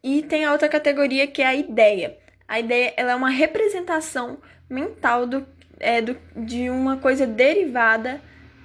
E 0.00 0.22
tem 0.22 0.44
a 0.44 0.52
outra 0.52 0.68
categoria 0.68 1.26
que 1.26 1.42
é 1.42 1.46
a 1.46 1.56
ideia. 1.56 2.16
A 2.46 2.60
ideia 2.60 2.94
ela 2.96 3.10
é 3.10 3.14
uma 3.16 3.28
representação 3.28 4.38
mental 4.70 5.26
do, 5.26 5.44
é, 5.80 6.00
do, 6.00 6.16
de 6.36 6.70
uma 6.70 6.98
coisa 6.98 7.26
derivada 7.26 8.20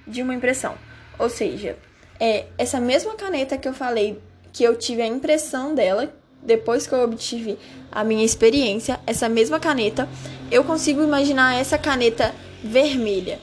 de 0.06 0.22
uma 0.22 0.32
impressão. 0.32 0.78
Ou 1.18 1.28
seja, 1.28 1.76
é 2.20 2.46
essa 2.56 2.78
mesma 2.78 3.16
caneta 3.16 3.58
que 3.58 3.66
eu 3.66 3.74
falei 3.74 4.22
que 4.52 4.62
eu 4.62 4.76
tive 4.76 5.02
a 5.02 5.06
impressão 5.08 5.74
dela 5.74 6.14
depois 6.40 6.86
que 6.86 6.94
eu 6.94 7.02
obtive 7.02 7.58
a 7.90 8.04
minha 8.04 8.24
experiência, 8.24 9.00
essa 9.08 9.28
mesma 9.28 9.58
caneta, 9.58 10.08
eu 10.52 10.62
consigo 10.62 11.02
imaginar 11.02 11.60
essa 11.60 11.76
caneta 11.76 12.32
vermelha 12.62 13.40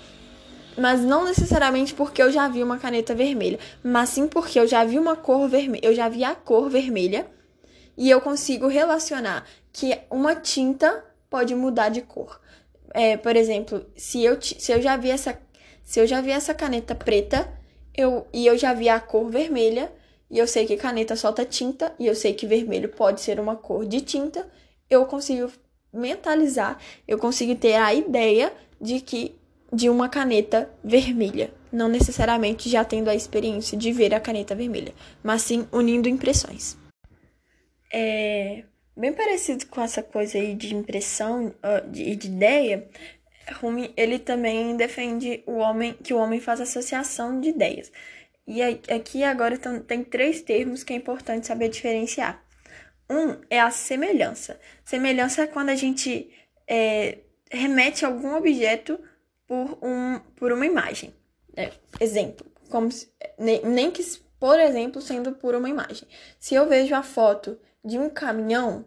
mas 0.78 1.02
não 1.02 1.26
necessariamente 1.26 1.94
porque 1.94 2.22
eu 2.22 2.32
já 2.32 2.48
vi 2.48 2.64
uma 2.64 2.78
caneta 2.78 3.16
vermelha, 3.16 3.60
mas 3.84 4.10
sim 4.10 4.28
porque 4.28 4.60
eu 4.60 4.68
já 4.68 4.84
vi 4.84 5.00
uma 5.00 5.16
cor 5.16 5.48
vermelha, 5.48 5.86
eu 5.86 5.94
já 5.94 6.10
vi 6.10 6.24
a 6.24 6.36
cor 6.36 6.70
vermelha 6.70 7.28
e 7.98 8.10
eu 8.10 8.20
consigo 8.22 8.68
relacionar 8.68 9.46
que 9.72 9.98
uma 10.10 10.36
tinta 10.36 11.04
pode 11.30 11.56
mudar 11.56 11.90
de 11.90 12.02
cor. 12.02 12.40
É, 12.94 13.18
por 13.18 13.36
exemplo, 13.36 13.86
se 13.96 14.24
eu, 14.24 14.42
se 14.42 14.72
eu 14.72 14.82
já 14.82 14.96
vi 14.96 15.10
essa 15.10 15.38
se 15.84 16.00
eu 16.00 16.08
já 16.08 16.20
vi 16.20 16.32
essa 16.32 16.54
caneta 16.54 16.96
preta, 16.96 17.48
eu 17.96 18.26
e 18.34 18.48
eu 18.48 18.58
já 18.58 18.74
vi 18.74 18.90
a 18.90 19.00
cor 19.00 19.30
vermelha, 19.30 19.92
e 20.30 20.40
eu 20.40 20.48
sei 20.48 20.66
que 20.66 20.76
caneta 20.76 21.16
solta 21.16 21.46
tinta, 21.46 21.94
e 22.00 22.08
eu 22.08 22.16
sei 22.16 22.34
que 22.34 22.48
vermelho 22.48 22.90
pode 22.90 23.22
ser 23.22 23.40
uma 23.40 23.56
cor 23.56 23.86
de 23.86 24.02
tinta, 24.02 24.50
eu 24.90 25.06
consigo 25.06 25.52
mentalizar, 25.94 26.80
eu 27.08 27.20
consigo 27.20 27.56
ter 27.56 27.76
a 27.76 27.94
ideia 27.94 28.52
de 28.82 29.00
que 29.00 29.36
de 29.76 29.90
uma 29.90 30.08
caneta 30.08 30.70
vermelha, 30.82 31.54
não 31.70 31.90
necessariamente 31.90 32.70
já 32.70 32.86
tendo 32.86 33.10
a 33.10 33.16
experiência 33.16 33.78
de 33.78 33.92
ver 33.92 34.16
a 34.16 34.22
caneta 34.22 34.56
vermelha, 34.56 34.94
mas 35.22 35.42
sim 35.42 35.68
unindo 35.70 36.08
impressões. 36.08 36.78
É 37.92 38.64
bem 38.96 39.12
parecido 39.12 39.66
com 39.68 39.82
essa 39.82 40.02
coisa 40.02 40.38
aí 40.38 40.56
de 40.56 40.74
impressão 40.74 41.54
e 41.62 41.90
de, 41.90 42.16
de 42.16 42.28
ideia. 42.28 42.88
Rumi, 43.60 43.94
ele 43.98 44.18
também 44.18 44.78
defende 44.78 45.44
o 45.46 45.58
homem 45.58 45.94
que 45.94 46.14
o 46.14 46.18
homem 46.18 46.40
faz 46.40 46.62
associação 46.62 47.42
de 47.42 47.50
ideias. 47.50 47.92
E 48.48 48.62
aqui 48.64 49.24
agora 49.24 49.58
tem 49.58 50.04
três 50.04 50.42
termos 50.42 50.84
que 50.84 50.94
é 50.94 50.96
importante 50.96 51.48
saber 51.48 51.68
diferenciar. 51.68 52.42
Um 53.10 53.38
é 53.50 53.60
a 53.60 53.70
semelhança. 53.70 54.58
Semelhança 54.86 55.44
é 55.44 55.48
quando 55.48 55.70
a 55.70 55.76
gente 55.76 56.32
é, 56.66 57.20
remete 57.52 58.06
algum 58.06 58.36
objeto 58.36 59.00
por, 59.48 59.78
um, 59.82 60.20
por 60.36 60.52
uma 60.52 60.66
imagem. 60.66 61.14
É, 61.56 61.72
exemplo, 62.00 62.46
como 62.70 62.92
se, 62.92 63.12
nem, 63.38 63.64
nem 63.66 63.92
que, 63.92 64.04
por 64.40 64.60
exemplo, 64.60 65.02
sendo 65.02 65.34
por 65.34 65.56
uma 65.56 65.70
imagem. 65.70 66.08
Se 66.40 66.56
eu 66.56 66.68
vejo 66.68 66.94
a 66.94 67.04
foto 67.04 67.58
de 67.84 67.98
um 67.98 68.10
caminhão, 68.10 68.86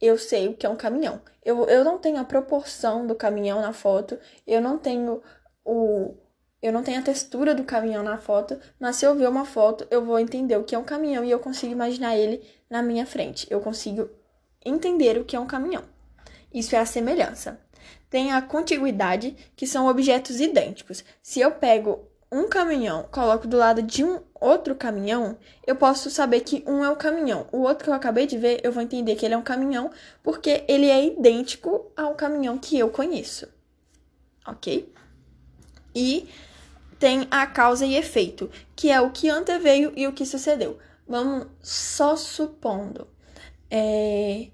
eu 0.00 0.18
sei 0.18 0.48
o 0.48 0.54
que 0.54 0.66
é 0.66 0.68
um 0.68 0.76
caminhão. 0.76 1.20
Eu, 1.44 1.64
eu 1.66 1.84
não 1.84 1.98
tenho 1.98 2.18
a 2.18 2.24
proporção 2.24 3.06
do 3.06 3.14
caminhão 3.14 3.60
na 3.60 3.72
foto, 3.72 4.18
eu 4.46 4.60
não 4.60 4.78
tenho 4.78 5.22
o. 5.64 6.14
Eu 6.62 6.72
não 6.72 6.82
tenho 6.82 6.98
a 6.98 7.02
textura 7.02 7.54
do 7.54 7.64
caminhão 7.64 8.02
na 8.02 8.18
foto, 8.18 8.58
mas 8.80 8.96
se 8.96 9.04
eu 9.04 9.14
ver 9.14 9.28
uma 9.28 9.44
foto, 9.44 9.86
eu 9.90 10.04
vou 10.04 10.18
entender 10.18 10.56
o 10.56 10.64
que 10.64 10.74
é 10.74 10.78
um 10.78 10.84
caminhão 10.84 11.22
e 11.22 11.30
eu 11.30 11.38
consigo 11.38 11.70
imaginar 11.70 12.16
ele 12.16 12.42
na 12.68 12.82
minha 12.82 13.06
frente. 13.06 13.46
Eu 13.50 13.60
consigo 13.60 14.08
entender 14.64 15.18
o 15.18 15.24
que 15.24 15.36
é 15.36 15.40
um 15.40 15.46
caminhão. 15.46 15.84
Isso 16.52 16.74
é 16.74 16.78
a 16.78 16.86
semelhança 16.86 17.60
tem 18.08 18.32
a 18.32 18.42
contiguidade, 18.42 19.36
que 19.56 19.66
são 19.66 19.86
objetos 19.86 20.40
idênticos. 20.40 21.04
Se 21.22 21.40
eu 21.40 21.52
pego 21.52 22.08
um 22.30 22.48
caminhão, 22.48 23.04
coloco 23.10 23.46
do 23.46 23.56
lado 23.56 23.82
de 23.82 24.04
um 24.04 24.20
outro 24.34 24.74
caminhão, 24.74 25.38
eu 25.66 25.76
posso 25.76 26.10
saber 26.10 26.40
que 26.40 26.62
um 26.66 26.84
é 26.84 26.90
o 26.90 26.96
caminhão. 26.96 27.46
O 27.52 27.58
outro 27.60 27.84
que 27.84 27.90
eu 27.90 27.94
acabei 27.94 28.26
de 28.26 28.36
ver, 28.36 28.60
eu 28.62 28.72
vou 28.72 28.82
entender 28.82 29.14
que 29.14 29.24
ele 29.24 29.34
é 29.34 29.38
um 29.38 29.42
caminhão, 29.42 29.90
porque 30.22 30.64
ele 30.68 30.86
é 30.86 31.06
idêntico 31.06 31.90
ao 31.96 32.14
caminhão 32.14 32.58
que 32.58 32.78
eu 32.78 32.90
conheço. 32.90 33.48
Ok? 34.46 34.92
E 35.94 36.28
tem 36.98 37.26
a 37.30 37.46
causa 37.46 37.86
e 37.86 37.96
efeito, 37.96 38.50
que 38.74 38.90
é 38.90 39.00
o 39.00 39.10
que 39.10 39.28
anteveio 39.28 39.92
e 39.96 40.06
o 40.06 40.12
que 40.12 40.26
sucedeu. 40.26 40.78
Vamos 41.06 41.46
só 41.62 42.16
supondo. 42.16 43.06
É, 43.70 44.48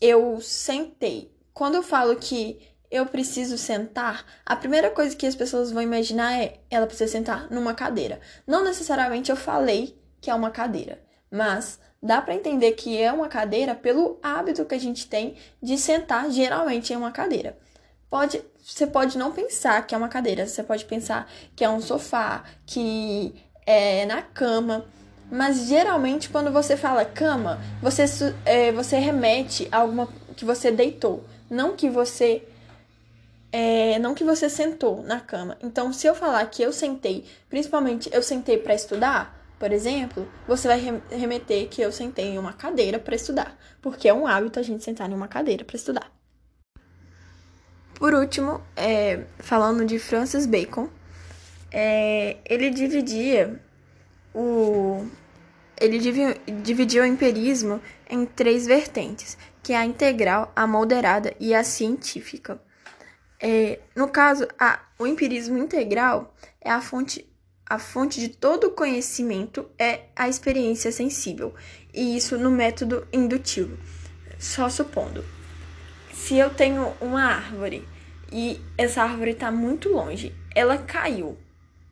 eu 0.00 0.40
sentei. 0.40 1.30
Quando 1.52 1.74
eu 1.74 1.82
falo 1.82 2.16
que 2.16 2.71
eu 2.92 3.06
preciso 3.06 3.56
sentar, 3.56 4.22
a 4.44 4.54
primeira 4.54 4.90
coisa 4.90 5.16
que 5.16 5.26
as 5.26 5.34
pessoas 5.34 5.72
vão 5.72 5.82
imaginar 5.82 6.38
é 6.38 6.58
ela 6.70 6.86
precisa 6.86 7.10
sentar 7.10 7.50
numa 7.50 7.72
cadeira. 7.72 8.20
Não 8.46 8.62
necessariamente 8.62 9.30
eu 9.30 9.36
falei 9.36 9.98
que 10.20 10.30
é 10.30 10.34
uma 10.34 10.50
cadeira, 10.50 11.02
mas 11.30 11.80
dá 12.02 12.20
para 12.20 12.34
entender 12.34 12.72
que 12.72 13.00
é 13.00 13.10
uma 13.10 13.28
cadeira 13.28 13.74
pelo 13.74 14.18
hábito 14.22 14.66
que 14.66 14.74
a 14.74 14.78
gente 14.78 15.06
tem 15.06 15.36
de 15.62 15.78
sentar 15.78 16.30
geralmente 16.30 16.92
em 16.92 16.96
uma 16.96 17.10
cadeira. 17.10 17.56
Pode, 18.10 18.44
você 18.62 18.86
pode 18.86 19.16
não 19.16 19.32
pensar 19.32 19.86
que 19.86 19.94
é 19.94 19.98
uma 19.98 20.08
cadeira, 20.08 20.46
você 20.46 20.62
pode 20.62 20.84
pensar 20.84 21.32
que 21.56 21.64
é 21.64 21.70
um 21.70 21.80
sofá, 21.80 22.44
que 22.66 23.34
é 23.64 24.04
na 24.04 24.20
cama. 24.20 24.84
Mas 25.30 25.66
geralmente 25.66 26.28
quando 26.28 26.52
você 26.52 26.76
fala 26.76 27.06
cama, 27.06 27.58
você, 27.80 28.04
é, 28.44 28.70
você 28.70 28.98
remete 28.98 29.66
a 29.72 29.78
alguma 29.78 30.08
que 30.36 30.44
você 30.44 30.70
deitou, 30.70 31.24
não 31.48 31.74
que 31.74 31.88
você 31.88 32.46
é, 33.52 33.98
não 33.98 34.14
que 34.14 34.24
você 34.24 34.48
sentou 34.48 35.02
na 35.02 35.20
cama. 35.20 35.58
Então, 35.62 35.92
se 35.92 36.06
eu 36.06 36.14
falar 36.14 36.44
que 36.46 36.62
eu 36.62 36.72
sentei, 36.72 37.24
principalmente 37.50 38.08
eu 38.12 38.22
sentei 38.22 38.56
para 38.56 38.74
estudar, 38.74 39.38
por 39.58 39.70
exemplo, 39.70 40.26
você 40.48 40.66
vai 40.66 41.02
remeter 41.10 41.68
que 41.68 41.82
eu 41.82 41.92
sentei 41.92 42.24
em 42.24 42.38
uma 42.38 42.54
cadeira 42.54 42.98
para 42.98 43.14
estudar, 43.14 43.56
porque 43.80 44.08
é 44.08 44.14
um 44.14 44.26
hábito 44.26 44.58
a 44.58 44.62
gente 44.62 44.82
sentar 44.82 45.08
em 45.08 45.14
uma 45.14 45.28
cadeira 45.28 45.64
para 45.64 45.76
estudar. 45.76 46.10
Por 47.94 48.14
último, 48.14 48.60
é, 48.74 49.24
falando 49.38 49.84
de 49.84 49.98
Francis 49.98 50.46
Bacon, 50.46 50.88
é, 51.70 52.38
ele 52.44 52.70
dividia 52.70 53.60
o 54.34 55.06
ele 55.80 55.98
dividiu 56.62 57.02
o 57.02 57.06
empirismo 57.06 57.80
em 58.08 58.24
três 58.24 58.66
vertentes, 58.66 59.36
que 59.62 59.72
é 59.72 59.76
a 59.76 59.84
integral, 59.84 60.52
a 60.54 60.64
moderada 60.64 61.34
e 61.40 61.52
a 61.52 61.64
científica. 61.64 62.60
É, 63.44 63.80
no 63.96 64.06
caso, 64.06 64.46
a, 64.56 64.78
o 64.96 65.04
empirismo 65.04 65.58
integral 65.58 66.32
é 66.60 66.70
a 66.70 66.80
fonte, 66.80 67.28
a 67.66 67.76
fonte 67.76 68.20
de 68.20 68.28
todo 68.28 68.68
o 68.68 68.70
conhecimento 68.70 69.68
é 69.76 70.02
a 70.14 70.28
experiência 70.28 70.92
sensível, 70.92 71.52
e 71.92 72.16
isso 72.16 72.38
no 72.38 72.52
método 72.52 73.04
indutivo. 73.12 73.76
Só 74.38 74.68
supondo, 74.68 75.24
se 76.12 76.36
eu 76.36 76.50
tenho 76.50 76.94
uma 77.00 77.24
árvore 77.24 77.84
e 78.30 78.60
essa 78.78 79.02
árvore 79.02 79.32
está 79.32 79.50
muito 79.50 79.88
longe, 79.88 80.32
ela 80.54 80.78
caiu, 80.78 81.36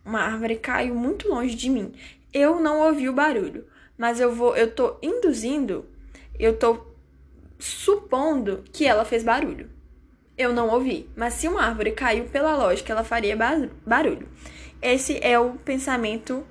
uma 0.04 0.20
árvore 0.20 0.54
caiu 0.54 0.94
muito 0.94 1.28
longe 1.28 1.56
de 1.56 1.68
mim, 1.68 1.92
eu 2.32 2.60
não 2.60 2.78
ouvi 2.86 3.08
o 3.08 3.12
barulho, 3.12 3.66
mas 3.98 4.20
eu 4.20 4.32
vou, 4.32 4.56
eu 4.56 4.70
tô 4.72 4.98
induzindo, 5.02 5.84
eu 6.38 6.56
tô 6.56 6.86
supondo 7.58 8.62
que 8.72 8.86
ela 8.86 9.04
fez 9.04 9.24
barulho 9.24 9.79
eu 10.40 10.54
não 10.54 10.70
ouvi. 10.70 11.08
Mas 11.14 11.34
se 11.34 11.46
uma 11.46 11.62
árvore 11.62 11.92
caiu 11.92 12.24
pela 12.24 12.56
lógica, 12.56 12.92
ela 12.92 13.04
faria 13.04 13.36
barulho. 13.86 14.26
esse 14.80 15.18
é 15.22 15.38
o 15.38 15.52
pensamento 15.52 16.42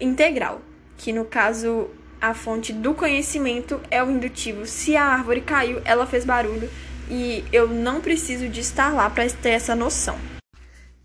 integral, 0.00 0.62
que 0.96 1.12
no 1.12 1.26
caso 1.26 1.90
a 2.18 2.32
fonte 2.32 2.72
do 2.72 2.94
conhecimento 2.94 3.78
é 3.90 4.02
o 4.02 4.10
indutivo. 4.10 4.64
Se 4.64 4.96
a 4.96 5.04
árvore 5.04 5.42
caiu, 5.42 5.82
ela 5.84 6.06
fez 6.06 6.24
barulho 6.24 6.70
e 7.10 7.44
eu 7.52 7.68
não 7.68 8.00
preciso 8.00 8.48
de 8.48 8.60
estar 8.60 8.94
lá 8.94 9.10
para 9.10 9.28
ter 9.28 9.50
essa 9.50 9.76
noção. 9.76 10.18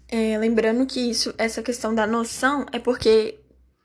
É, 0.08 0.38
lembrando 0.38 0.86
que 0.86 1.02
isso, 1.02 1.34
essa 1.38 1.62
questão 1.62 1.94
da 1.94 2.08
noção 2.08 2.66
é 2.72 2.80
porque 2.80 3.40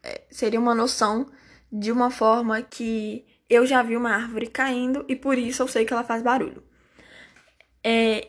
é, 0.05 0.21
seria 0.31 0.61
uma 0.61 0.75
noção 0.77 1.27
de 1.73 1.91
uma 1.91 2.11
forma 2.11 2.63
que 2.63 3.25
eu 3.51 3.67
já 3.67 3.83
vi 3.83 3.97
uma 3.97 4.11
árvore 4.11 4.47
caindo 4.47 5.05
e 5.09 5.17
por 5.17 5.37
isso 5.37 5.63
eu 5.63 5.67
sei 5.67 5.85
que 5.85 5.93
ela 5.93 6.05
faz 6.05 6.23
barulho. 6.23 6.63
É, 7.85 8.29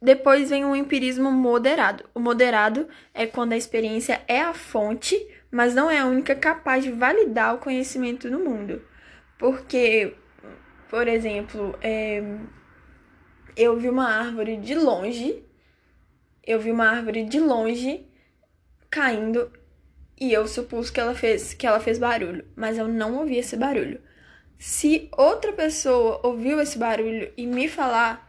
depois 0.00 0.50
vem 0.50 0.64
o 0.64 0.76
empirismo 0.76 1.30
moderado. 1.30 2.04
O 2.14 2.20
moderado 2.20 2.88
é 3.12 3.26
quando 3.26 3.52
a 3.52 3.56
experiência 3.56 4.22
é 4.28 4.40
a 4.40 4.54
fonte, 4.54 5.16
mas 5.50 5.74
não 5.74 5.90
é 5.90 5.98
a 5.98 6.06
única 6.06 6.34
capaz 6.34 6.84
de 6.84 6.92
validar 6.92 7.54
o 7.54 7.58
conhecimento 7.58 8.30
no 8.30 8.38
mundo. 8.38 8.82
Porque, 9.38 10.14
por 10.88 11.08
exemplo, 11.08 11.76
é, 11.80 12.22
eu 13.56 13.76
vi 13.78 13.88
uma 13.88 14.08
árvore 14.08 14.56
de 14.58 14.74
longe, 14.74 15.42
eu 16.46 16.60
vi 16.60 16.70
uma 16.70 16.88
árvore 16.88 17.24
de 17.24 17.40
longe 17.40 18.06
caindo 18.90 19.50
e 20.18 20.32
eu 20.32 20.46
supus 20.46 20.90
que 20.90 21.00
ela 21.00 21.14
fez 21.14 21.52
que 21.52 21.66
ela 21.66 21.80
fez 21.80 21.98
barulho, 21.98 22.44
mas 22.54 22.78
eu 22.78 22.86
não 22.88 23.18
ouvi 23.18 23.36
esse 23.36 23.56
barulho. 23.56 24.00
Se 24.58 25.08
outra 25.16 25.52
pessoa 25.52 26.20
ouviu 26.22 26.60
esse 26.60 26.78
barulho 26.78 27.32
e 27.36 27.46
me 27.46 27.68
falar 27.68 28.25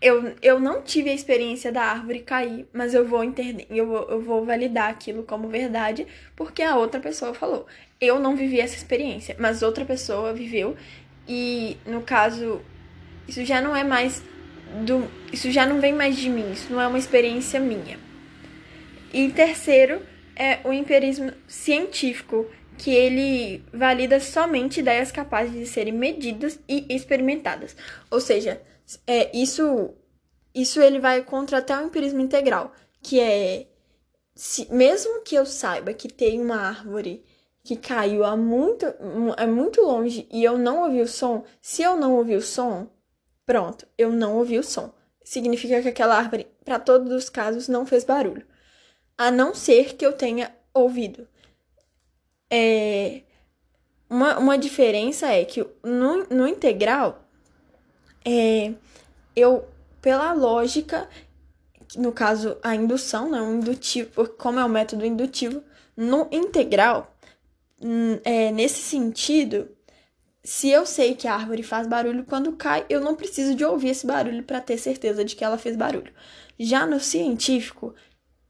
eu, 0.00 0.34
eu 0.40 0.58
não 0.58 0.80
tive 0.80 1.10
a 1.10 1.14
experiência 1.14 1.70
da 1.70 1.82
árvore 1.82 2.20
cair, 2.20 2.66
mas 2.72 2.94
eu 2.94 3.06
vou 3.06 3.22
eu 3.22 4.08
eu 4.08 4.20
vou 4.22 4.44
validar 4.44 4.88
aquilo 4.88 5.22
como 5.22 5.48
verdade, 5.48 6.06
porque 6.34 6.62
a 6.62 6.76
outra 6.76 6.98
pessoa 7.00 7.34
falou. 7.34 7.66
Eu 8.00 8.18
não 8.18 8.34
vivi 8.34 8.60
essa 8.60 8.76
experiência, 8.76 9.36
mas 9.38 9.62
outra 9.62 9.84
pessoa 9.84 10.32
viveu, 10.32 10.74
e 11.28 11.76
no 11.86 12.00
caso, 12.00 12.62
isso 13.28 13.44
já 13.44 13.60
não 13.60 13.76
é 13.76 13.84
mais 13.84 14.22
do. 14.86 15.06
Isso 15.32 15.50
já 15.50 15.66
não 15.66 15.80
vem 15.80 15.92
mais 15.92 16.16
de 16.16 16.30
mim, 16.30 16.50
isso 16.52 16.72
não 16.72 16.80
é 16.80 16.86
uma 16.86 16.98
experiência 16.98 17.60
minha. 17.60 17.98
E 19.12 19.28
terceiro 19.30 20.00
é 20.34 20.60
o 20.64 20.72
empirismo 20.72 21.32
científico, 21.46 22.46
que 22.78 22.90
ele 22.90 23.62
valida 23.72 24.18
somente 24.18 24.80
ideias 24.80 25.12
capazes 25.12 25.52
de 25.52 25.66
serem 25.66 25.92
medidas 25.92 26.58
e 26.66 26.86
experimentadas. 26.88 27.76
Ou 28.10 28.20
seja, 28.20 28.60
é, 29.06 29.36
isso, 29.36 29.94
isso 30.54 30.80
ele 30.80 30.98
vai 30.98 31.22
contra 31.22 31.58
até 31.58 31.76
o 31.76 31.86
empirismo 31.86 32.20
integral, 32.20 32.72
que 33.02 33.20
é 33.20 33.66
se, 34.34 34.72
mesmo 34.72 35.22
que 35.22 35.34
eu 35.34 35.44
saiba 35.44 35.92
que 35.92 36.08
tem 36.08 36.40
uma 36.40 36.56
árvore 36.56 37.24
que 37.62 37.76
caiu 37.76 38.24
a 38.24 38.36
muito, 38.36 38.86
é 39.36 39.46
muito 39.46 39.82
longe 39.82 40.26
e 40.32 40.42
eu 40.42 40.56
não 40.56 40.82
ouvi 40.82 41.02
o 41.02 41.08
som, 41.08 41.44
se 41.60 41.82
eu 41.82 41.96
não 41.96 42.16
ouvi 42.16 42.34
o 42.34 42.42
som, 42.42 42.88
pronto, 43.44 43.86
eu 43.98 44.10
não 44.10 44.36
ouvi 44.38 44.58
o 44.58 44.62
som. 44.62 44.92
Significa 45.22 45.82
que 45.82 45.88
aquela 45.88 46.16
árvore, 46.16 46.46
para 46.64 46.80
todos 46.80 47.12
os 47.12 47.28
casos, 47.28 47.68
não 47.68 47.84
fez 47.84 48.02
barulho. 48.02 48.46
A 49.16 49.30
não 49.30 49.54
ser 49.54 49.94
que 49.94 50.04
eu 50.04 50.12
tenha 50.14 50.54
ouvido. 50.72 51.28
É, 52.50 53.22
uma, 54.08 54.38
uma 54.38 54.58
diferença 54.58 55.28
é 55.28 55.44
que 55.44 55.64
no, 55.84 56.24
no 56.30 56.48
integral 56.48 57.29
é, 58.24 58.72
eu, 59.34 59.66
pela 60.00 60.32
lógica, 60.32 61.08
no 61.96 62.12
caso 62.12 62.56
a 62.62 62.74
indução, 62.74 63.30
né, 63.30 63.40
um 63.40 63.58
indutivo, 63.58 64.28
como 64.38 64.58
é 64.58 64.64
o 64.64 64.68
método 64.68 65.04
indutivo, 65.04 65.62
no 65.96 66.28
integral, 66.30 67.14
hum, 67.80 68.18
é, 68.24 68.50
nesse 68.50 68.80
sentido, 68.80 69.68
se 70.42 70.70
eu 70.70 70.86
sei 70.86 71.14
que 71.14 71.28
a 71.28 71.34
árvore 71.34 71.62
faz 71.62 71.86
barulho 71.86 72.24
quando 72.24 72.52
cai, 72.52 72.86
eu 72.88 73.00
não 73.00 73.14
preciso 73.14 73.54
de 73.54 73.64
ouvir 73.64 73.90
esse 73.90 74.06
barulho 74.06 74.42
para 74.42 74.60
ter 74.60 74.78
certeza 74.78 75.24
de 75.24 75.36
que 75.36 75.44
ela 75.44 75.58
fez 75.58 75.76
barulho. 75.76 76.12
Já 76.58 76.86
no 76.86 76.98
científico, 77.00 77.94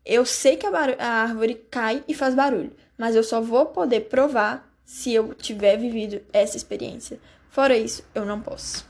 eu 0.04 0.24
sei 0.24 0.56
que 0.56 0.66
a, 0.66 0.70
a, 0.70 1.08
árvore 1.22 1.66
cai 1.70 2.04
e 2.06 2.14
faz 2.14 2.34
barulho, 2.34 2.72
mas 2.96 3.14
eu 3.14 3.22
só 3.22 3.40
vou 3.40 3.66
poder 3.66 4.02
provar 4.02 4.68
se 4.84 5.12
eu 5.12 5.34
tiver 5.34 5.76
vivido 5.76 6.20
essa 6.32 6.56
experiência. 6.56 7.20
Fora 7.48 7.76
isso, 7.76 8.04
eu 8.14 8.24
não 8.24 8.40
posso. 8.40 8.89